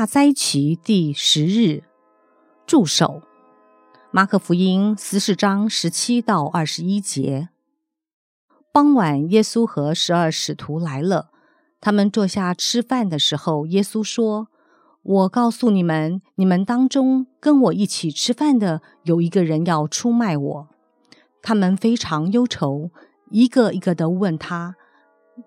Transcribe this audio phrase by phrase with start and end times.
[0.00, 1.82] 大灾期第十日，
[2.66, 3.20] 助手。
[4.10, 7.50] 马可福音十四章十七到二十一节。
[8.72, 11.28] 傍晚，耶稣和十二使徒来了。
[11.82, 14.48] 他们坐下吃饭的时候，耶稣说
[15.04, 20.68] ：“我告诉你们，你们当中跟我一起吃饭的有一个人要出卖我。”
[21.44, 22.90] 他们非常忧愁，
[23.28, 24.76] 一个一个的问他：“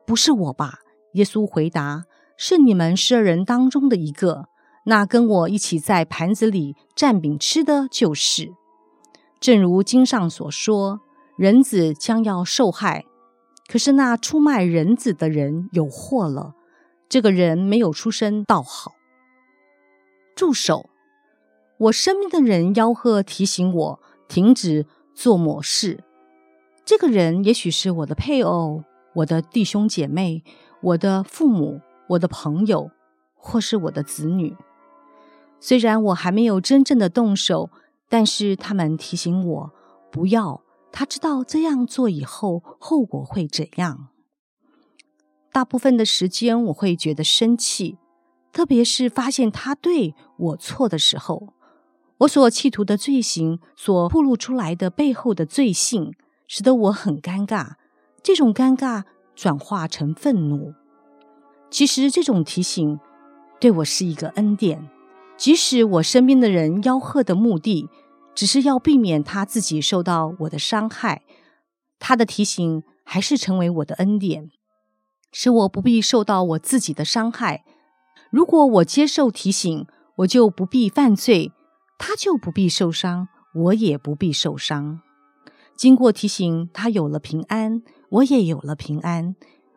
[0.06, 0.82] 不是我吧？”
[1.14, 2.06] 耶稣回答。
[2.46, 4.50] 是你们十二人当中的一个，
[4.84, 8.52] 那跟我一起在盘子里蘸饼吃的就是。
[9.40, 11.00] 正如经上所说，
[11.38, 13.06] 人子将要受害。
[13.66, 16.54] 可是那出卖人子的人有祸了。
[17.08, 18.92] 这个人没有出生倒好。
[20.36, 20.90] 住手！
[21.78, 26.04] 我身边的人吆喝提醒我停止做某事。
[26.84, 30.44] 这个人也许是我的配偶、我的弟兄姐妹、
[30.82, 31.80] 我的父母。
[32.14, 32.92] 我的朋友，
[33.36, 34.56] 或是我的子女，
[35.60, 37.70] 虽然我还没有真正的动手，
[38.10, 39.72] 但是他们提醒我
[40.12, 40.62] 不要。
[40.92, 44.10] 他知道这样做以后后果会怎样。
[45.52, 47.98] 大部分的时间我会觉得生气，
[48.52, 51.54] 特别是发现他对我错的时候，
[52.20, 56.14] 我所企图的罪行所暴露出来的背后的罪性，
[56.48, 57.72] 使得我很尴尬。
[58.22, 59.04] 这种尴尬
[59.36, 60.76] 转化成愤怒。
[61.74, 63.00] 其实这种提醒
[63.60, 64.92] 对我是一个恩典，
[65.36, 67.90] 即使我身边的人吆喝的目的
[68.36, 71.24] 只是要避免他自己受到我的伤害，
[71.98, 74.52] 他的提醒还是成为我的恩典，
[75.32, 77.64] 使我不必受到我自己的伤害。
[78.30, 79.88] 如果我接受提醒，
[80.18, 81.52] 我就不必犯罪，
[81.98, 85.02] 他就不必受伤，我也不必受伤。
[85.76, 89.36] 经过提醒，他有了平安，我也有了平安。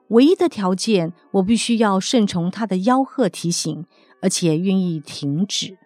[0.09, 3.85] 唯一的条件，我必须要顺从他的吆喝提醒，
[4.23, 5.77] 而且愿意停止。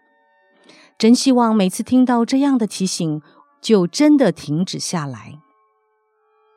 [0.99, 3.23] 真希望每次听到这样的提醒，
[3.63, 5.41] 就真的停止下来。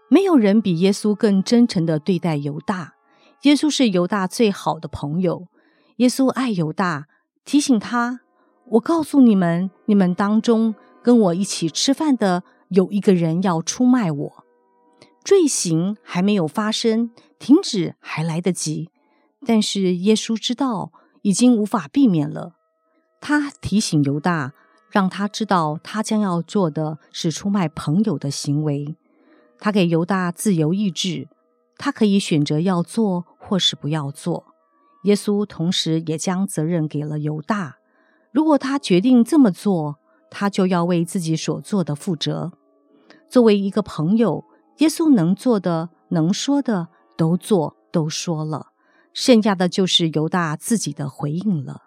[0.10, 2.96] 没有人比耶稣更真诚的对待犹大。
[3.44, 5.48] 耶稣是犹大最好的朋友。
[5.98, 7.08] 耶稣爱犹大，
[7.46, 8.20] 提醒他
[8.72, 14.43] ：“我告诉你们，你们当中跟我一起吃饭的有一个人要出卖我。”
[15.24, 18.90] 罪行还没有发生，停止还来得及。
[19.46, 20.92] 但是耶稣知道
[21.22, 22.56] 已经无法避免了。
[23.22, 24.54] 他提醒犹大，
[24.90, 28.96] 让他知道他将要做的是出卖朋友的行为。
[29.60, 31.30] 他给犹大自由意志，
[31.78, 34.46] 他可以选择要做或是不要做。
[35.04, 37.78] 耶稣同时也将责任给了犹大。
[38.32, 39.98] 如果他决定这么做，
[40.30, 42.52] 他就要为自己所做的负责。
[43.30, 44.44] 作为一个朋友。
[44.78, 48.68] 耶稣能做的、能说的都做、都说了，
[49.14, 51.84] 剩下的就是犹大自己的回应了。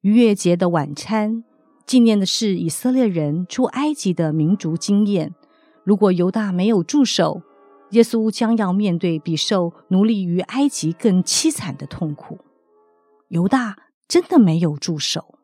[0.00, 1.44] 逾越节的晚餐
[1.84, 5.34] 纪念的是以色列人出埃及的民族经验。
[5.84, 7.42] 如果犹大没有助手，
[7.90, 12.38] 耶稣将要面对比受奴隶于埃及更凄惨的痛苦。
[13.28, 13.76] 犹大
[14.08, 15.35] 真的没有助手。